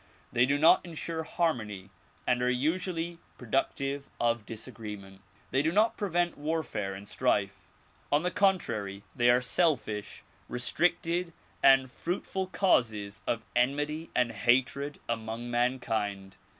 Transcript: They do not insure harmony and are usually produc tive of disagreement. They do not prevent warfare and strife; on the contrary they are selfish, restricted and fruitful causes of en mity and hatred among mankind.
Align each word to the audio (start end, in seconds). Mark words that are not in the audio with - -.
They 0.31 0.47
do 0.47 0.57
not 0.57 0.83
insure 0.83 1.21
harmony 1.21 1.91
and 2.25 2.41
are 2.41 2.49
usually 2.49 3.19
produc 3.37 3.75
tive 3.75 4.09
of 4.19 4.47
disagreement. 4.47 5.21
They 5.51 5.61
do 5.61 5.71
not 5.71 5.95
prevent 5.95 6.39
warfare 6.39 6.95
and 6.95 7.07
strife; 7.07 7.69
on 8.11 8.23
the 8.23 8.31
contrary 8.31 9.03
they 9.15 9.29
are 9.29 9.41
selfish, 9.41 10.23
restricted 10.49 11.33
and 11.61 11.91
fruitful 11.91 12.47
causes 12.47 13.21
of 13.27 13.45
en 13.55 13.75
mity 13.75 14.09
and 14.15 14.31
hatred 14.31 14.97
among 15.07 15.51
mankind. 15.51 16.37